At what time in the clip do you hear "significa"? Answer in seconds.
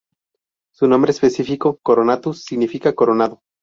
2.45-2.95